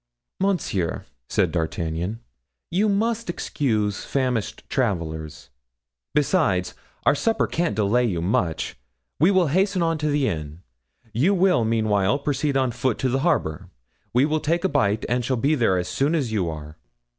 [0.39, 2.21] "Monsieur," said D'Artagnan,
[2.71, 5.51] "you must excuse famished travelers.
[6.15, 6.73] Besides,
[7.05, 8.75] our supper can't delay you much.
[9.19, 10.63] We will hasten on to the inn;
[11.13, 13.69] you will meanwhile proceed on foot to the harbor.
[14.11, 16.77] We will take a bite and shall be there as soon as you are."